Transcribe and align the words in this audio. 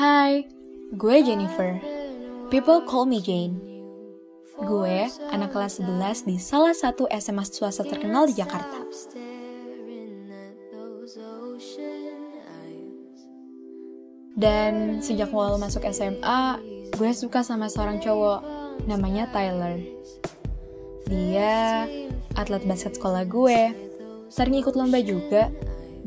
Hai, 0.00 0.48
gue 0.96 1.16
Jennifer. 1.20 1.76
People 2.48 2.80
call 2.88 3.04
me 3.04 3.20
Jane. 3.20 3.60
Gue 4.56 5.12
anak 5.28 5.52
kelas 5.52 5.76
11 5.76 6.24
di 6.24 6.40
salah 6.40 6.72
satu 6.72 7.04
SMA 7.20 7.44
swasta 7.44 7.84
terkenal 7.84 8.24
di 8.24 8.40
Jakarta. 8.40 8.80
Dan 14.32 15.04
sejak 15.04 15.28
awal 15.36 15.60
masuk 15.60 15.84
SMA, 15.92 16.56
gue 16.96 17.10
suka 17.12 17.44
sama 17.44 17.68
seorang 17.68 18.00
cowok, 18.00 18.40
namanya 18.88 19.28
Tyler. 19.36 19.84
Dia 21.12 21.84
atlet 22.40 22.64
basket 22.64 22.96
sekolah 22.96 23.28
gue, 23.28 23.76
sering 24.32 24.64
ikut 24.64 24.72
lomba 24.80 25.04
juga, 25.04 25.52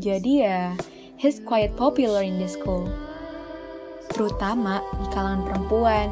jadi 0.02 0.34
ya, 0.42 0.62
he's 1.22 1.38
quite 1.46 1.78
popular 1.78 2.26
in 2.26 2.42
the 2.42 2.50
school 2.50 2.90
terutama 4.14 4.86
di 5.02 5.08
kalangan 5.12 5.42
perempuan. 5.50 6.08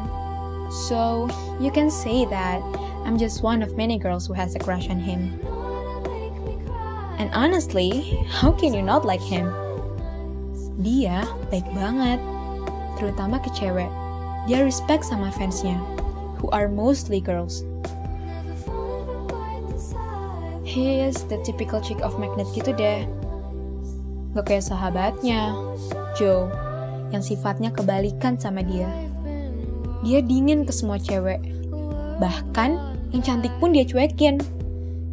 So, 0.71 1.29
you 1.61 1.69
can 1.69 1.93
say 1.93 2.25
that 2.31 2.59
I'm 3.05 3.17
just 3.17 3.43
one 3.43 3.61
of 3.61 3.77
many 3.77 3.99
girls 3.99 4.25
who 4.25 4.33
has 4.33 4.55
a 4.55 4.59
crush 4.59 4.89
on 4.89 4.99
him. 4.99 5.37
And 7.21 7.29
honestly, 7.37 8.17
how 8.27 8.51
can 8.51 8.73
you 8.73 8.81
not 8.81 9.05
like 9.05 9.21
him? 9.21 9.53
Dia 10.81 11.27
baik 11.53 11.67
banget, 11.77 12.17
terutama 12.97 13.37
ke 13.43 13.53
cewek. 13.53 13.91
Dia 14.49 14.65
respect 14.65 15.05
sama 15.05 15.29
fansnya, 15.29 15.77
who 16.41 16.49
are 16.49 16.65
mostly 16.65 17.21
girls. 17.21 17.61
He 20.65 21.03
is 21.03 21.27
the 21.27 21.37
typical 21.43 21.83
chick 21.83 21.99
of 21.99 22.15
magnet 22.15 22.47
gitu 22.55 22.71
deh. 22.73 23.03
Gak 24.31 24.47
kayak 24.47 24.63
sahabatnya, 24.63 25.51
Joe 26.15 26.47
yang 27.11 27.23
sifatnya 27.23 27.69
kebalikan 27.71 28.39
sama 28.39 28.63
dia. 28.63 28.87
Dia 30.01 30.19
dingin 30.23 30.65
ke 30.65 30.73
semua 30.73 30.97
cewek. 30.97 31.39
Bahkan 32.17 32.71
yang 33.13 33.21
cantik 33.21 33.53
pun 33.59 33.75
dia 33.75 33.85
cuekin. 33.85 34.41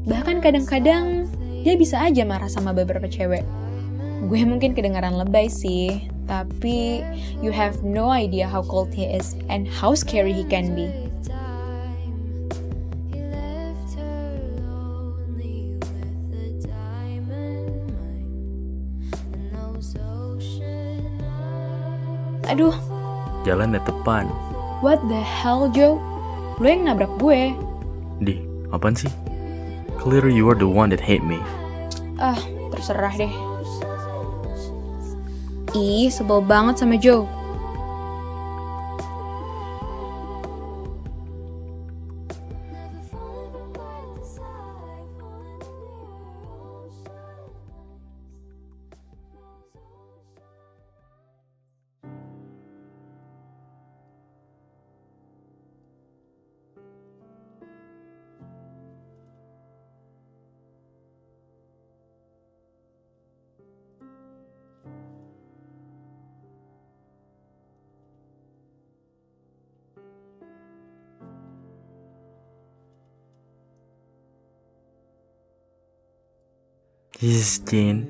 Bahkan 0.08 0.41
kadang-kadang 0.41 1.28
dia 1.66 1.74
bisa 1.74 2.00
aja 2.00 2.24
marah 2.24 2.48
sama 2.48 2.72
beberapa 2.72 3.10
cewek. 3.10 3.44
Gue 4.26 4.42
mungkin 4.42 4.74
kedengaran 4.74 5.14
lebay 5.14 5.46
sih, 5.46 6.08
tapi 6.26 7.02
you 7.38 7.54
have 7.54 7.78
no 7.86 8.10
idea 8.10 8.48
how 8.48 8.62
cold 8.64 8.91
he 8.91 9.06
is 9.06 9.38
and 9.46 9.69
how 9.69 9.94
scary 9.94 10.34
he 10.34 10.42
can 10.46 10.74
be. 10.74 10.91
Aduh. 22.48 22.74
Jalan 23.44 23.77
di 23.77 23.80
depan. 23.84 24.27
What 24.80 25.04
the 25.06 25.20
hell, 25.20 25.68
Joe? 25.68 26.00
Lo 26.58 26.66
yang 26.66 26.88
nabrak 26.88 27.12
gue. 27.20 27.54
Di, 28.24 28.42
apaan 28.74 28.96
sih? 28.98 29.12
Clear 30.00 30.27
you 30.30 30.48
are 30.50 30.58
the 30.58 30.66
one 30.66 30.91
that 30.91 31.02
hate 31.02 31.22
me. 31.22 31.38
Ah, 32.19 32.38
terserah 32.74 33.14
deh. 33.14 33.30
Ih, 35.76 36.08
sebel 36.10 36.42
banget 36.42 36.80
sama 36.80 36.96
Joe. 36.96 37.28
Jesus, 77.19 77.59
Jane, 77.67 78.06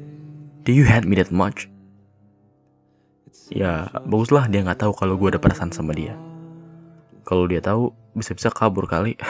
do 0.68 0.72
you 0.76 0.84
hate 0.84 1.08
me 1.08 1.16
that 1.16 1.32
much? 1.32 1.64
Ya, 3.48 3.88
baguslah 4.04 4.52
dia 4.52 4.60
nggak 4.60 4.84
tahu 4.84 4.92
kalau 4.92 5.16
gue 5.16 5.32
ada 5.32 5.40
perasaan 5.40 5.72
sama 5.72 5.96
dia. 5.96 6.12
Kalau 7.24 7.48
dia 7.48 7.64
tahu, 7.64 7.88
bisa-bisa 8.12 8.52
kabur 8.52 8.84
kali. 8.84 9.16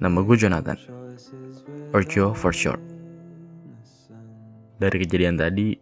Nama 0.00 0.18
gue 0.24 0.36
Jonathan, 0.40 0.80
or 1.92 2.00
Joe 2.08 2.32
for 2.32 2.56
short. 2.56 2.80
Dari 4.80 4.96
kejadian 5.04 5.36
tadi, 5.36 5.76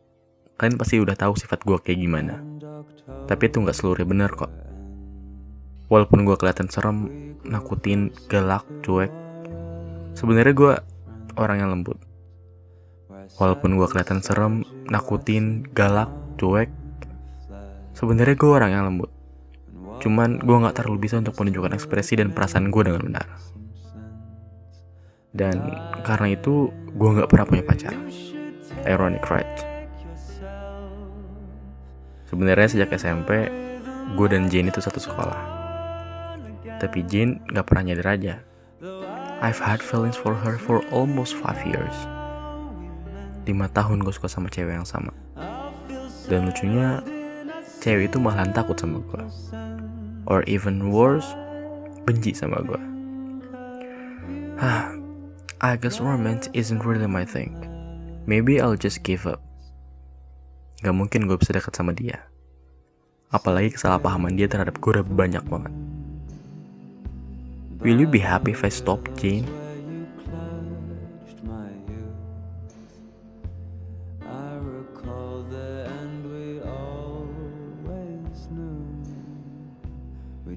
kalian 0.58 0.74
pasti 0.74 0.98
udah 0.98 1.14
tahu 1.14 1.38
sifat 1.38 1.62
gue 1.62 1.78
kayak 1.78 2.02
gimana. 2.02 2.42
Tapi 3.30 3.46
itu 3.46 3.62
nggak 3.62 3.78
seluruhnya 3.78 4.10
benar 4.10 4.34
kok. 4.34 4.50
Walaupun 5.86 6.26
gue 6.26 6.34
kelihatan 6.34 6.66
serem, 6.66 6.98
nakutin, 7.46 8.10
galak, 8.26 8.66
cuek, 8.82 9.10
sebenarnya 10.18 10.54
gue 10.54 10.72
orang 11.38 11.56
yang 11.62 11.70
lembut. 11.70 11.98
Walaupun 13.38 13.78
gue 13.78 13.86
kelihatan 13.86 14.18
serem, 14.18 14.66
nakutin, 14.90 15.62
galak, 15.70 16.10
cuek, 16.38 16.70
sebenarnya 17.94 18.34
gue 18.34 18.50
orang 18.50 18.70
yang 18.74 18.84
lembut. 18.86 19.10
Cuman 20.02 20.42
gue 20.42 20.56
nggak 20.56 20.76
terlalu 20.76 21.08
bisa 21.08 21.22
untuk 21.22 21.38
menunjukkan 21.38 21.78
ekspresi 21.78 22.18
dan 22.18 22.34
perasaan 22.34 22.68
gue 22.68 22.82
dengan 22.82 23.02
benar. 23.06 23.26
Dan 25.36 25.70
karena 26.02 26.32
itu 26.32 26.72
gue 26.96 27.08
nggak 27.14 27.28
pernah 27.28 27.46
punya 27.46 27.64
pacar. 27.64 27.94
Ironic 28.84 29.24
right? 29.28 29.48
Sebenarnya 32.26 32.68
sejak 32.68 32.90
SMP, 32.98 33.48
gue 34.18 34.26
dan 34.26 34.50
Jane 34.50 34.74
itu 34.74 34.82
satu 34.82 34.98
sekolah. 34.98 35.65
Tapi 36.76 37.04
Jin 37.08 37.40
gak 37.52 37.72
pernah 37.72 37.92
nyadar 37.92 38.16
aja. 38.20 38.34
I've 39.40 39.60
had 39.60 39.84
feelings 39.84 40.16
for 40.16 40.32
her 40.32 40.56
for 40.56 40.80
almost 40.92 41.36
five 41.36 41.60
years. 41.68 41.92
Lima 43.44 43.68
tahun 43.72 44.00
gue 44.02 44.12
suka 44.12 44.28
sama 44.32 44.48
cewek 44.48 44.76
yang 44.76 44.88
sama. 44.88 45.12
Dan 46.26 46.50
lucunya, 46.50 47.04
cewek 47.78 48.10
itu 48.10 48.18
malahan 48.18 48.50
takut 48.50 48.74
sama 48.80 48.98
gue. 49.06 49.24
Or 50.26 50.42
even 50.50 50.90
worse, 50.90 51.28
benci 52.08 52.34
sama 52.34 52.58
gue. 52.64 52.82
Hah, 54.58 54.92
I 55.64 55.76
guess 55.80 56.02
romance 56.02 56.52
isn't 56.52 56.84
really 56.84 57.08
my 57.08 57.24
thing. 57.24 57.56
Maybe 58.26 58.58
I'll 58.58 58.76
just 58.76 59.06
give 59.06 59.24
up. 59.24 59.40
Gak 60.82 60.92
mungkin 60.92 61.30
gue 61.30 61.38
bisa 61.38 61.54
dekat 61.54 61.72
sama 61.72 61.94
dia. 61.94 62.26
Apalagi 63.30 63.72
kesalahpahaman 63.72 64.34
dia 64.34 64.50
terhadap 64.50 64.82
gue 64.82 64.90
udah 64.96 65.06
banyak 65.06 65.44
banget. 65.46 65.72
Will 67.86 68.00
you 68.00 68.08
be 68.08 68.18
happy 68.18 68.50
if 68.50 68.64
I 68.64 68.68
stop, 68.68 68.98
Jane? 69.16 69.46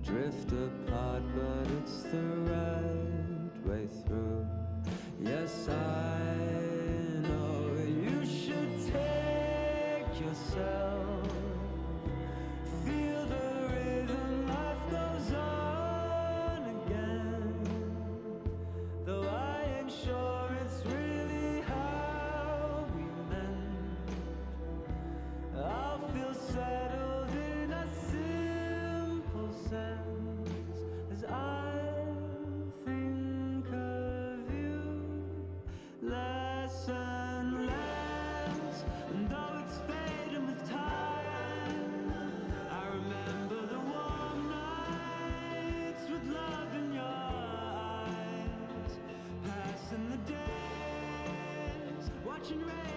drift 0.02 0.52
apart, 0.54 1.22
but 1.36 1.68
it's 1.78 2.02
the 2.04 2.24
right 2.50 3.68
way 3.68 3.86
through. 4.08 4.48
Yes, 5.22 5.68
I 5.68 5.89
and. 52.52 52.89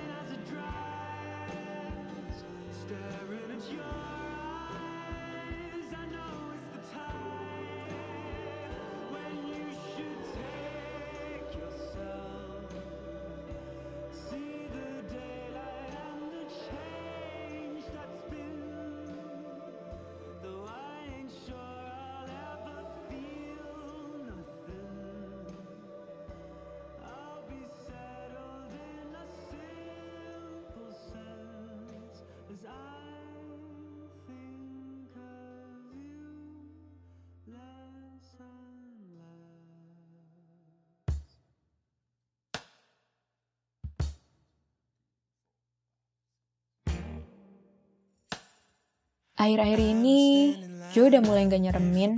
Akhir-akhir 49.43 49.81
ini, 49.83 50.55
Joe 50.95 51.11
udah 51.11 51.19
mulai 51.19 51.51
gak 51.51 51.67
nyeremin. 51.67 52.15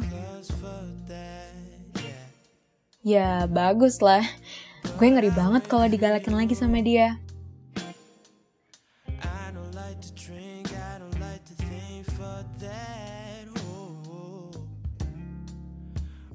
Ya, 3.01 3.49
bagus 3.49 4.05
lah. 4.05 4.21
Gue 5.01 5.09
ngeri 5.09 5.33
banget 5.33 5.65
kalau 5.65 5.89
digalakin 5.89 6.37
lagi 6.37 6.53
sama 6.53 6.85
dia. 6.85 7.17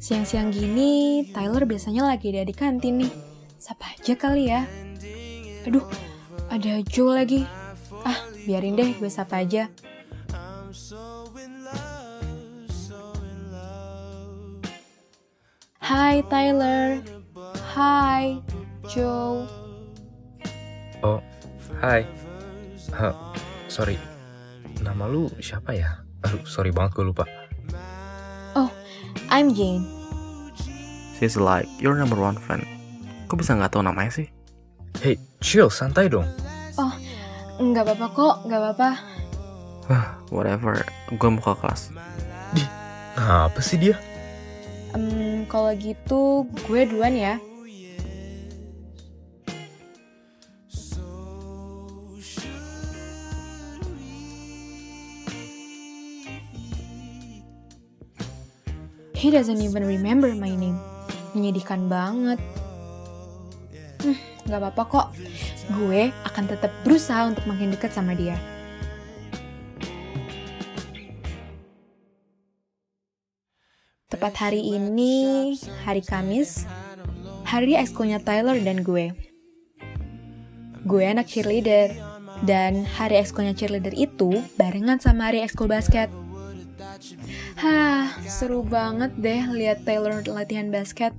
Siang-siang 0.02 0.50
gini, 0.50 1.22
Tyler 1.30 1.70
biasanya 1.70 2.10
lagi 2.10 2.34
ada 2.34 2.42
di 2.42 2.56
kantin 2.58 3.06
nih. 3.06 3.14
Sapa 3.62 3.94
aja 3.94 4.18
kali 4.18 4.50
ya. 4.50 4.66
Aduh, 5.70 5.86
ada 6.50 6.82
Joe 6.82 7.14
lagi. 7.14 7.46
Ah, 8.02 8.18
biarin 8.50 8.74
deh 8.74 8.98
gue 8.98 9.10
sapa 9.14 9.46
aja. 9.46 9.70
Hai 15.90 16.22
Tyler. 16.30 17.02
Hai 17.74 18.38
Joe. 18.86 19.42
Oh, 21.02 21.18
hai. 21.82 22.06
Huh, 22.94 23.18
sorry. 23.66 23.98
Nama 24.86 25.10
lu 25.10 25.34
siapa 25.42 25.74
ya? 25.74 26.06
Aduh, 26.30 26.46
sorry 26.46 26.70
banget 26.70 26.94
gue 26.94 27.10
lupa. 27.10 27.26
Oh, 28.54 28.70
I'm 29.34 29.50
Jane. 29.58 29.82
She's 31.18 31.34
like 31.34 31.66
your 31.82 31.98
number 31.98 32.22
one 32.22 32.38
fan. 32.38 32.62
Kok 33.26 33.42
bisa 33.42 33.58
nggak 33.58 33.74
tahu 33.74 33.82
namanya 33.82 34.14
sih? 34.14 34.30
Hey, 35.02 35.18
chill, 35.42 35.74
santai 35.74 36.06
dong. 36.06 36.30
Oh, 36.78 36.94
nggak 37.58 37.90
apa-apa 37.90 38.08
kok, 38.14 38.36
nggak 38.46 38.62
apa-apa. 38.62 38.90
Whatever. 40.38 40.86
Gue 41.18 41.30
mau 41.34 41.42
ke 41.42 41.58
kelas. 41.66 41.90
Apa 43.18 43.58
sih 43.66 43.82
dia? 43.82 43.98
Kalau 45.50 45.74
gitu 45.74 46.46
gue 46.70 46.82
duluan 46.86 47.18
ya. 47.18 47.42
He 59.18 59.34
doesn't 59.34 59.60
even 59.60 59.84
remember 59.84 60.32
my 60.38 60.54
name. 60.54 60.78
Menyedihkan 61.36 61.92
banget. 61.92 62.40
Hmm, 64.00 64.16
gak 64.48 64.64
apa-apa 64.64 64.84
kok. 64.88 65.08
Gue 65.76 66.14
akan 66.30 66.46
tetap 66.46 66.72
berusaha 66.88 67.28
untuk 67.28 67.44
makin 67.50 67.74
dekat 67.74 67.92
sama 67.92 68.16
dia. 68.16 68.38
Tepat 74.20 74.52
hari 74.52 74.76
ini, 74.76 75.56
hari 75.88 76.04
Kamis, 76.04 76.68
hari 77.48 77.80
ekskulnya 77.80 78.20
Tyler 78.20 78.60
dan 78.60 78.84
gue. 78.84 79.16
Gue 80.84 81.08
anak 81.08 81.32
cheerleader, 81.32 81.96
dan 82.44 82.84
hari 82.84 83.16
ekskulnya 83.16 83.56
cheerleader 83.56 83.96
itu 83.96 84.44
barengan 84.60 85.00
sama 85.00 85.32
hari 85.32 85.40
ekskul 85.40 85.72
basket. 85.72 86.12
Hah, 87.64 88.12
seru 88.28 88.60
banget 88.68 89.16
deh 89.16 89.56
lihat 89.56 89.88
Taylor 89.88 90.20
latihan 90.28 90.68
basket. 90.68 91.16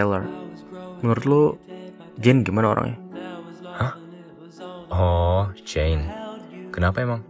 Taylor, 0.00 0.24
menurut 1.04 1.24
lu 1.28 1.42
Jane 2.16 2.40
gimana 2.40 2.72
orangnya? 2.72 2.96
Hah? 3.68 3.92
Oh, 4.88 5.44
Jane. 5.60 6.08
Kenapa 6.72 7.04
emang? 7.04 7.20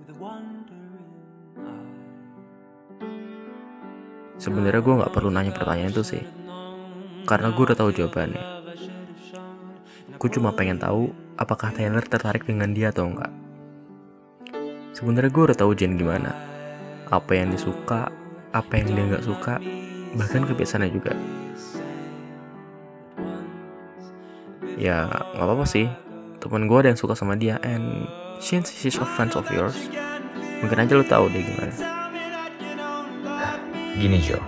Sebenarnya 4.39 4.79
gue 4.87 4.99
nggak 5.03 5.11
perlu 5.11 5.35
nanya 5.35 5.51
pertanyaan 5.51 5.91
itu 5.91 6.07
sih, 6.07 6.23
karena 7.27 7.51
gue 7.51 7.59
udah 7.59 7.75
tahu 7.75 7.91
jawabannya. 7.91 8.39
Gue 10.15 10.31
cuma 10.31 10.55
pengen 10.55 10.79
tahu 10.79 11.11
apakah 11.43 11.75
Taylor 11.75 12.07
tertarik 12.07 12.47
dengan 12.47 12.71
dia 12.71 12.95
atau 12.95 13.11
enggak. 13.11 13.35
Sebenarnya 14.95 15.35
gue 15.35 15.43
udah 15.51 15.59
tahu 15.59 15.75
Jane 15.75 15.99
gimana, 15.99 16.31
apa 17.11 17.35
yang 17.35 17.51
disuka, 17.51 18.15
apa 18.55 18.73
yang 18.79 18.95
dia 18.95 19.05
nggak 19.11 19.27
suka, 19.27 19.59
bahkan 20.15 20.47
kebiasaannya 20.47 20.95
juga. 20.95 21.19
Ya 24.81 25.13
nggak 25.37 25.45
apa-apa 25.45 25.69
sih, 25.69 25.85
teman 26.41 26.65
gue 26.65 26.79
ada 26.81 26.89
yang 26.89 26.97
suka 26.97 27.13
sama 27.13 27.37
dia, 27.37 27.61
and 27.61 28.09
since 28.41 28.73
she's 28.73 28.97
a 28.97 29.05
friend 29.05 29.29
of 29.37 29.45
yours, 29.53 29.77
mungkin 30.65 30.81
aja 30.81 30.97
lu 30.97 31.05
tahu 31.05 31.29
dia 31.29 31.45
gimana. 31.45 31.75
Gini 34.01 34.17
Jo, 34.25 34.41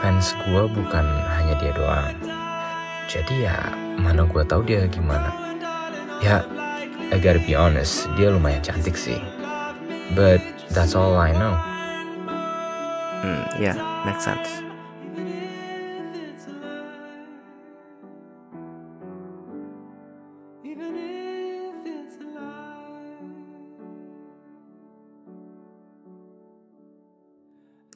fans 0.00 0.32
gue 0.48 0.62
bukan 0.72 1.04
hanya 1.04 1.60
dia 1.60 1.76
doang. 1.76 2.16
Jadi 3.04 3.44
ya 3.44 3.68
mana 4.00 4.24
gue 4.24 4.42
tahu 4.48 4.64
dia 4.64 4.88
gimana. 4.88 5.28
Ya, 6.24 6.40
I 7.12 7.20
gotta 7.20 7.36
be 7.44 7.52
honest, 7.52 8.08
dia 8.16 8.32
lumayan 8.32 8.64
cantik 8.64 8.96
sih. 8.96 9.20
But 10.16 10.40
that's 10.72 10.96
all 10.96 11.20
I 11.20 11.36
know. 11.36 11.52
Hmm, 13.20 13.44
ya, 13.60 13.76
yeah, 13.76 13.76
make 14.08 14.24
sense. 14.24 14.64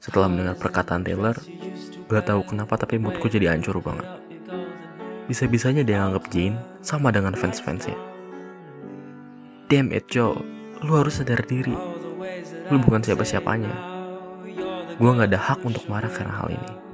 Setelah 0.09 0.33
mendengar 0.33 0.57
perkataan 0.57 1.05
Taylor, 1.05 1.37
gak 2.09 2.33
tahu 2.33 2.41
kenapa 2.49 2.81
tapi 2.81 2.97
moodku 2.97 3.29
jadi 3.29 3.53
hancur 3.53 3.77
banget. 3.85 4.09
Bisa-bisanya 5.29 5.85
dia 5.85 6.01
nganggap 6.01 6.33
Jane 6.33 6.57
sama 6.81 7.13
dengan 7.13 7.37
fans-fansnya. 7.37 7.93
Damn 9.69 9.93
it, 9.93 10.09
Joe. 10.09 10.41
Lu 10.81 10.97
harus 10.97 11.21
sadar 11.21 11.45
diri. 11.45 11.77
Lu 12.73 12.81
bukan 12.81 13.05
siapa-siapanya. 13.05 13.69
Gue 14.97 15.11
gak 15.13 15.29
ada 15.29 15.37
hak 15.37 15.61
untuk 15.69 15.85
marah 15.93 16.09
karena 16.09 16.41
hal 16.41 16.57
ini. 16.57 16.88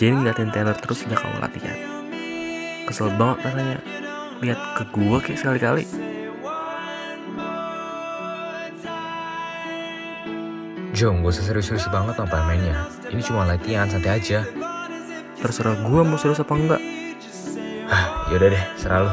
Jenny 0.00 0.16
ngeliatin 0.16 0.48
Taylor 0.48 0.72
terus 0.80 1.04
sejak 1.04 1.20
awal 1.20 1.44
latihan. 1.44 1.76
Kesel 2.88 3.12
banget 3.20 3.44
rasanya. 3.44 3.78
Lihat 4.40 4.60
ke 4.72 4.82
gue 4.96 5.16
kayak 5.20 5.36
sekali-kali. 5.36 5.84
Jom, 10.96 11.20
gak 11.20 11.36
usah 11.36 11.44
serius-serius 11.44 11.84
banget 11.92 12.16
apa 12.16 12.32
mainnya. 12.48 12.88
Ini 13.12 13.20
cuma 13.20 13.44
latihan, 13.44 13.84
santai 13.92 14.16
aja. 14.16 14.40
Terserah 15.36 15.76
gue 15.84 16.00
mau 16.00 16.16
serius 16.16 16.40
apa 16.40 16.56
enggak. 16.56 16.80
Hah, 17.92 18.32
yaudah 18.32 18.56
deh, 18.56 18.64
serah 18.80 19.04
lo. 19.04 19.12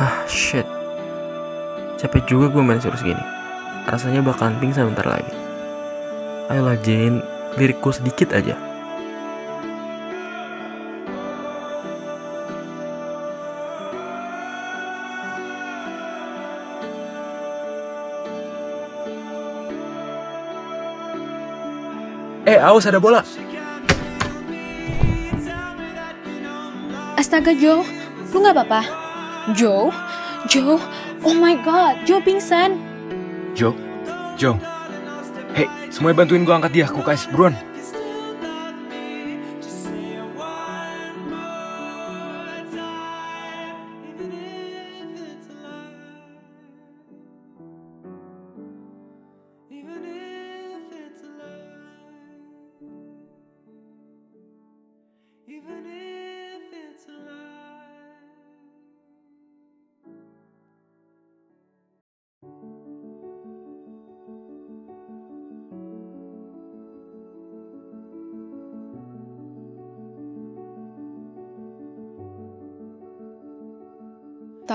Hah, 0.00 0.16
shit. 0.24 0.64
Capek 2.00 2.24
juga 2.24 2.48
gue 2.48 2.62
main 2.64 2.80
serius 2.80 3.04
gini. 3.04 3.20
Rasanya 3.84 4.24
bakalan 4.24 4.56
pingsan 4.56 4.88
bentar 4.88 5.04
lagi. 5.04 5.41
Ayolah 6.52 6.76
Jane, 6.84 7.24
lirik 7.56 7.80
gue 7.80 7.96
sedikit 7.96 8.28
aja. 8.36 8.52
Eh, 22.44 22.60
awas 22.60 22.84
ada 22.84 23.00
bola. 23.00 23.24
Astaga 27.16 27.56
Joe, 27.56 27.80
lu 28.28 28.44
gak 28.44 28.52
apa-apa? 28.52 28.84
Joe? 29.56 29.88
Joe? 30.52 30.76
Oh 31.24 31.32
my 31.32 31.56
god, 31.64 32.04
Joe 32.04 32.20
pingsan. 32.20 32.76
Jo, 33.56 33.72
Jo. 34.36 34.71
Semuanya 36.02 36.18
bantuin 36.18 36.42
gue 36.42 36.50
angkat 36.50 36.72
dia, 36.74 36.84
aku 36.90 36.98
kasih 37.06 37.30
buruan. 37.30 37.54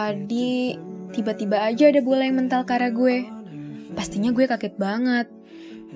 Tadi 0.07 0.71
tiba-tiba 1.11 1.67
aja 1.67 1.91
ada 1.91 1.99
bola 1.99 2.23
yang 2.23 2.39
mental 2.39 2.63
ke 2.63 2.71
arah 2.79 2.95
gue. 2.95 3.27
Pastinya 3.91 4.31
gue 4.31 4.47
kaget 4.47 4.79
banget. 4.79 5.27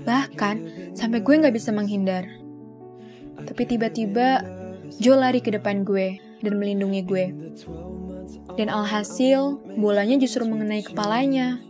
Bahkan 0.04 0.56
sampai 0.92 1.24
gue 1.24 1.32
nggak 1.40 1.56
bisa 1.56 1.72
menghindar. 1.72 2.28
Tapi 3.40 3.64
tiba-tiba 3.64 4.44
Joe 5.00 5.16
lari 5.16 5.40
ke 5.40 5.56
depan 5.56 5.88
gue 5.88 6.20
dan 6.44 6.60
melindungi 6.60 7.08
gue. 7.08 7.26
Dan 8.60 8.68
alhasil 8.68 9.64
bolanya 9.80 10.20
justru 10.20 10.44
mengenai 10.44 10.84
kepalanya. 10.84 11.64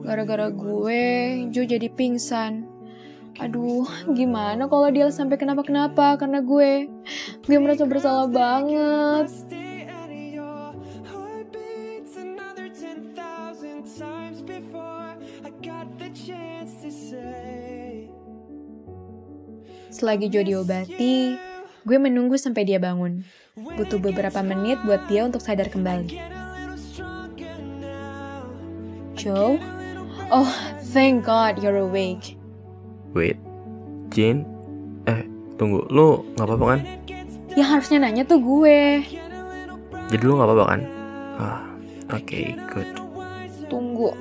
Gara-gara 0.00 0.48
gue, 0.48 1.04
Joe 1.52 1.68
jadi 1.68 1.92
pingsan. 1.92 2.72
Aduh, 3.36 3.84
gimana 4.16 4.64
kalau 4.64 4.88
dia 4.88 5.12
sampai 5.12 5.36
kenapa-kenapa 5.36 6.16
karena 6.16 6.40
gue? 6.40 6.88
Gue 7.44 7.56
merasa 7.60 7.84
bersalah 7.84 8.32
banget. 8.32 9.28
Selagi 19.96 20.28
Joe 20.28 20.44
diobati, 20.44 21.40
gue 21.88 21.96
menunggu 21.96 22.36
sampai 22.36 22.68
dia 22.68 22.76
bangun. 22.76 23.24
Butuh 23.56 23.96
beberapa 23.96 24.44
menit 24.44 24.76
buat 24.84 25.00
dia 25.08 25.24
untuk 25.24 25.40
sadar 25.40 25.72
kembali. 25.72 26.20
Joe? 29.16 29.56
Oh, 30.28 30.52
thank 30.92 31.24
God 31.24 31.64
you're 31.64 31.80
awake. 31.80 32.36
Wait, 33.16 33.40
Jane? 34.12 34.44
Eh, 35.08 35.24
tunggu, 35.56 35.88
lu 35.88 36.28
gak 36.36 36.44
apa-apa 36.44 36.76
kan? 36.76 36.80
Yang 37.56 37.68
harusnya 37.72 37.98
nanya 38.04 38.28
tuh 38.28 38.44
gue. 38.44 39.00
Jadi 40.12 40.22
lu 40.28 40.36
gak 40.36 40.44
apa-apa 40.44 40.64
kan? 40.76 40.80
Ah, 41.40 41.64
oke, 42.12 42.20
okay, 42.20 42.52
good. 42.68 42.84
Tunggu, 43.72 44.12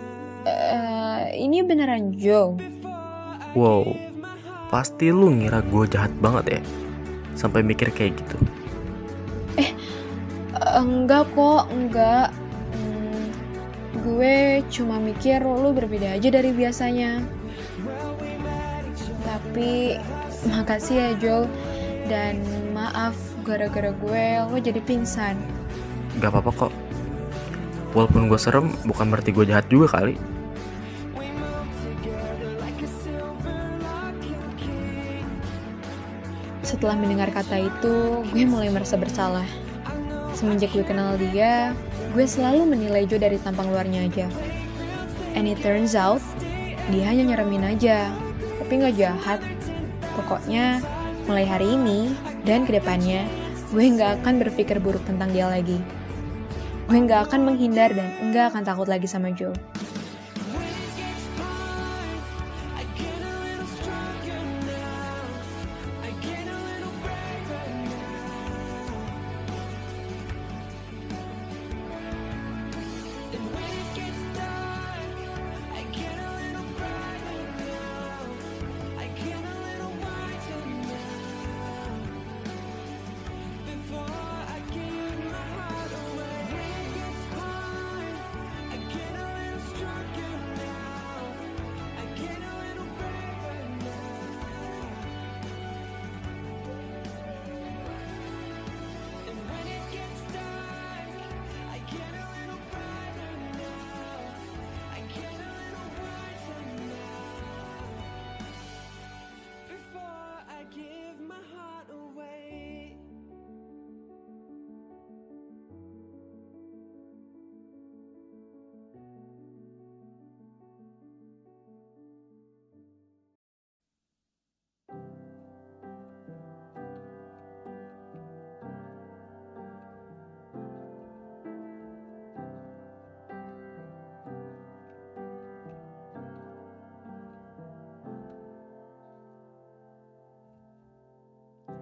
uh, 0.48 1.22
ini 1.36 1.68
beneran 1.68 2.16
Joe? 2.16 2.56
Wow, 3.52 3.92
pasti 4.76 5.08
lu 5.08 5.32
ngira 5.32 5.64
gue 5.64 5.88
jahat 5.88 6.12
banget 6.20 6.60
ya? 6.60 6.62
Sampai 7.40 7.64
mikir 7.64 7.96
kayak 7.96 8.20
gitu. 8.20 8.36
Eh, 9.56 9.72
enggak 10.76 11.32
kok, 11.32 11.72
enggak. 11.72 12.36
Hmm, 12.76 13.32
gue 14.04 14.60
cuma 14.68 15.00
mikir 15.00 15.40
lu 15.40 15.72
berbeda 15.72 16.20
aja 16.20 16.28
dari 16.28 16.52
biasanya. 16.52 17.24
Tapi 19.24 19.96
makasih 20.52 20.96
ya 21.00 21.12
Joe 21.24 21.48
dan 22.12 22.44
maaf 22.76 23.16
gara-gara 23.48 23.96
gue 23.96 24.26
lo 24.52 24.60
jadi 24.60 24.84
pingsan. 24.84 25.40
Gak 26.20 26.36
apa-apa 26.36 26.68
kok. 26.68 26.74
Walaupun 27.96 28.28
gue 28.28 28.36
serem, 28.36 28.76
bukan 28.84 29.08
berarti 29.08 29.32
gue 29.32 29.48
jahat 29.48 29.72
juga 29.72 29.88
kali. 30.04 30.20
Setelah 36.76 37.00
mendengar 37.00 37.32
kata 37.32 37.72
itu, 37.72 38.20
gue 38.36 38.44
mulai 38.44 38.68
merasa 38.68 39.00
bersalah. 39.00 39.48
Semenjak 40.36 40.76
gue 40.76 40.84
kenal 40.84 41.16
dia, 41.16 41.72
gue 42.12 42.28
selalu 42.28 42.68
menilai 42.68 43.08
Joe 43.08 43.16
dari 43.16 43.40
tampang 43.40 43.72
luarnya 43.72 44.04
aja. 44.04 44.28
And 45.40 45.48
it 45.48 45.64
turns 45.64 45.96
out, 45.96 46.20
dia 46.92 47.08
hanya 47.08 47.32
nyeremin 47.32 47.64
aja, 47.64 48.12
tapi 48.60 48.84
gak 48.84 49.00
jahat. 49.00 49.40
Pokoknya, 50.20 50.84
mulai 51.32 51.48
hari 51.48 51.80
ini 51.80 52.12
dan 52.44 52.68
ke 52.68 52.76
depannya, 52.76 53.24
gue 53.72 53.96
gak 53.96 54.20
akan 54.20 54.44
berpikir 54.44 54.76
buruk 54.84 55.08
tentang 55.08 55.32
dia 55.32 55.48
lagi. 55.48 55.80
Gue 56.92 57.00
gak 57.08 57.32
akan 57.32 57.56
menghindar 57.56 57.96
dan 57.96 58.36
gak 58.36 58.52
akan 58.52 58.68
takut 58.68 58.92
lagi 58.92 59.08
sama 59.08 59.32
Joe. 59.32 59.56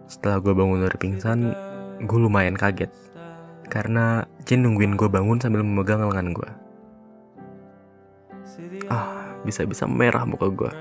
Setelah 0.08 0.44
gue 0.44 0.54
bangun 0.54 0.84
dari 0.84 0.98
pingsan, 1.00 1.54
gue 2.04 2.20
lumayan 2.20 2.60
kaget. 2.60 2.92
Karena 3.72 4.28
Jin 4.44 4.68
nungguin 4.68 5.00
gue 5.00 5.08
bangun 5.08 5.40
sambil 5.40 5.64
memegang 5.64 6.04
lengan 6.04 6.36
gue. 6.36 6.50
Ah, 8.92 9.40
bisa-bisa 9.48 9.88
merah 9.88 10.28
muka 10.28 10.48
gue. 10.52 10.72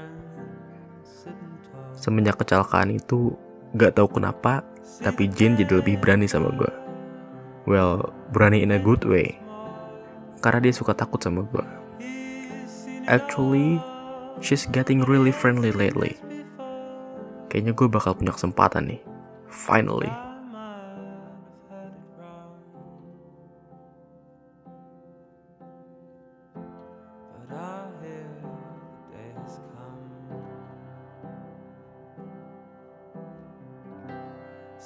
Semenjak 1.94 2.42
kecelakaan 2.42 2.98
itu, 2.98 3.32
gak 3.78 3.94
tahu 3.96 4.18
kenapa, 4.18 4.66
tapi 5.00 5.30
Jin 5.30 5.54
jadi 5.54 5.78
lebih 5.78 6.02
berani 6.02 6.26
sama 6.26 6.50
gue. 6.50 6.72
Well, 7.64 8.10
berani 8.34 8.66
in 8.66 8.74
a 8.74 8.80
good 8.82 9.06
way. 9.06 9.38
Karena 10.42 10.58
dia 10.58 10.74
suka 10.74 10.98
takut 10.98 11.22
sama 11.22 11.46
gue. 11.46 11.66
Actually, 13.06 13.78
she's 14.42 14.66
getting 14.66 15.06
really 15.06 15.30
friendly 15.30 15.70
lately. 15.70 16.18
Kayaknya 17.46 17.72
gue 17.78 17.86
bakal 17.86 18.18
punya 18.18 18.34
kesempatan 18.34 18.90
nih. 18.90 19.11
Finally. 19.52 20.08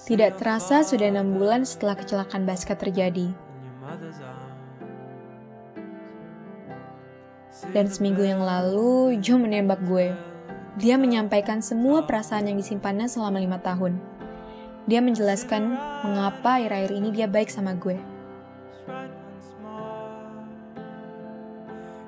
Tidak 0.07 0.39
terasa 0.39 0.87
sudah 0.87 1.11
enam 1.11 1.35
bulan 1.35 1.67
setelah 1.67 1.99
kecelakaan 1.99 2.47
basket 2.47 2.79
terjadi. 2.79 3.27
Dan 7.75 7.91
seminggu 7.91 8.23
yang 8.23 8.39
lalu, 8.39 9.19
Joe 9.19 9.35
menembak 9.41 9.83
gue. 9.83 10.15
Dia 10.79 10.95
menyampaikan 10.95 11.59
semua 11.59 12.07
perasaan 12.07 12.47
yang 12.47 12.61
disimpannya 12.61 13.11
selama 13.11 13.43
lima 13.43 13.59
tahun. 13.59 14.16
Dia 14.87 15.03
menjelaskan 15.03 15.75
mengapa 16.07 16.63
akhir-akhir 16.63 16.91
ini 16.95 17.09
dia 17.11 17.27
baik 17.27 17.51
sama 17.51 17.75
gue. 17.75 17.99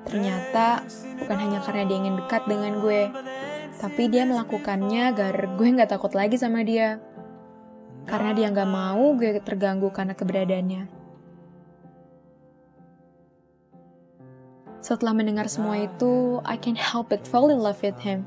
Ternyata 0.07 0.87
bukan 1.21 1.37
hanya 1.37 1.59
karena 1.61 1.83
dia 1.85 1.97
ingin 1.99 2.15
dekat 2.17 2.47
dengan 2.47 2.79
gue, 2.79 3.11
tapi 3.77 4.07
dia 4.07 4.23
melakukannya 4.23 5.11
agar 5.11 5.35
gue 5.59 5.67
nggak 5.75 5.91
takut 5.91 6.15
lagi 6.15 6.39
sama 6.39 6.63
dia 6.63 7.03
karena 8.09 8.33
dia 8.33 8.49
nggak 8.49 8.71
mau 8.71 9.13
gue 9.13 9.37
terganggu 9.43 9.91
karena 9.93 10.17
keberadaannya. 10.17 10.89
Setelah 14.79 15.13
mendengar 15.13 15.45
semua 15.51 15.77
itu, 15.77 16.41
I 16.47 16.57
can't 16.57 16.79
help 16.79 17.13
but 17.13 17.27
fall 17.27 17.51
in 17.51 17.61
love 17.61 17.83
with 17.83 17.99
him. 18.01 18.25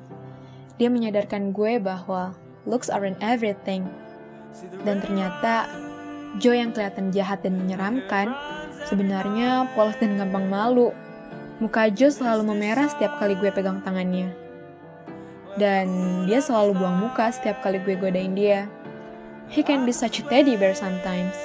Dia 0.77 0.93
menyadarkan 0.93 1.51
gue 1.51 1.81
bahwa 1.83 2.37
looks 2.69 2.87
aren't 2.87 3.19
everything. 3.19 3.89
Dan 4.85 5.01
ternyata, 5.01 5.69
Joe 6.41 6.57
yang 6.57 6.73
kelihatan 6.73 7.13
jahat 7.13 7.45
dan 7.45 7.61
menyeramkan, 7.61 8.33
sebenarnya 8.89 9.69
polos 9.77 9.97
dan 10.01 10.17
gampang 10.17 10.49
malu. 10.49 10.93
Muka 11.61 11.93
Joe 11.93 12.11
selalu 12.11 12.49
memerah 12.53 12.89
setiap 12.91 13.21
kali 13.21 13.39
gue 13.39 13.53
pegang 13.53 13.85
tangannya. 13.85 14.33
Dan 15.61 15.89
dia 16.25 16.41
selalu 16.41 16.81
buang 16.81 16.97
muka 16.97 17.29
setiap 17.29 17.61
kali 17.61 17.79
gue 17.85 17.95
godain 18.01 18.33
dia. 18.33 18.67
He 19.53 19.61
can 19.61 19.85
be 19.85 19.93
such 19.93 20.21
a 20.21 20.25
teddy 20.25 20.57
bear 20.57 20.73
sometimes. 20.73 21.37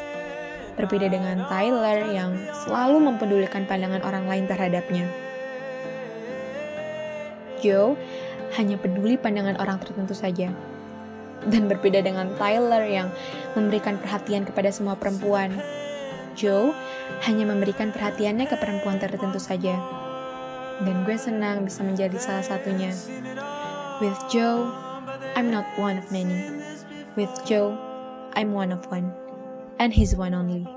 Berbeda 0.80 1.12
dengan 1.12 1.44
Tyler 1.52 2.08
yang 2.16 2.38
selalu 2.64 3.04
mempedulikan 3.04 3.68
pandangan 3.68 4.00
orang 4.08 4.26
lain 4.30 4.46
terhadapnya. 4.48 5.06
Joe 7.60 7.98
hanya 8.56 8.80
peduli 8.80 9.20
pandangan 9.20 9.60
orang 9.60 9.82
tertentu 9.84 10.16
saja. 10.16 10.54
Dan 11.46 11.70
berbeda 11.70 12.02
dengan 12.02 12.34
Tyler 12.42 12.88
yang 12.90 13.14
memberikan 13.54 14.02
perhatian 14.02 14.48
kepada 14.48 14.74
semua 14.74 14.98
perempuan. 14.98 15.54
Joe 16.38 16.74
hanya 17.26 17.50
memberikan 17.50 17.94
perhatiannya 17.94 18.46
ke 18.46 18.56
perempuan 18.58 19.02
tertentu 19.02 19.42
saja. 19.42 19.74
Dan 20.82 21.02
gue 21.06 21.18
senang 21.18 21.66
bisa 21.66 21.82
menjadi 21.82 22.18
salah 22.22 22.46
satunya. 22.46 22.94
With 23.98 24.18
Joe, 24.30 24.70
I'm 25.34 25.50
not 25.50 25.66
one 25.82 25.98
of 25.98 26.14
many. 26.14 26.38
With 27.18 27.34
Joe, 27.50 27.74
I'm 28.38 28.54
one 28.54 28.70
of 28.70 28.86
one, 28.94 29.10
and 29.82 29.90
he's 29.90 30.14
one 30.14 30.38
only. 30.38 30.77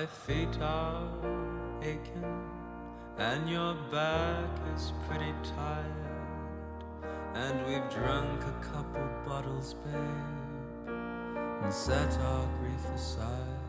My 0.00 0.06
feet 0.06 0.56
are 0.62 1.10
aching, 1.82 2.24
and 3.18 3.46
your 3.46 3.74
back 3.92 4.48
is 4.74 4.94
pretty 5.06 5.34
tired. 5.42 7.04
And 7.34 7.66
we've 7.66 7.86
drunk 7.90 8.40
a 8.44 8.64
couple 8.64 9.06
bottles, 9.26 9.74
babe, 9.84 10.88
and 11.62 11.70
set 11.70 12.18
our 12.18 12.48
grief 12.60 12.84
aside. 12.94 13.60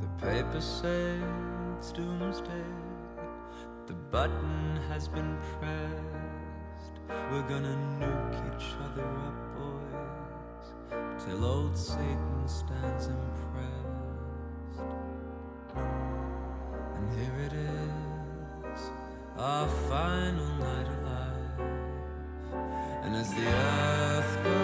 The 0.00 0.24
paper 0.24 0.60
says 0.60 1.92
doomsday, 1.92 2.70
the 3.88 3.94
button 4.12 4.78
has 4.88 5.08
been 5.08 5.36
pressed. 5.58 6.94
We're 7.32 7.48
gonna 7.48 7.76
nuke 7.98 8.54
each 8.54 8.68
other 8.84 9.02
up, 9.02 9.36
boys, 9.58 11.24
till 11.24 11.44
old 11.44 11.76
Satan 11.76 12.46
stands 12.46 13.06
impressed. 13.08 13.73
Here 17.16 17.38
it 17.46 17.52
is, 17.52 18.80
our 19.38 19.68
final 19.88 20.48
night 20.56 20.88
alive. 20.98 21.58
And 23.04 23.16
as 23.16 23.32
the 23.34 23.46
earth 23.46 24.63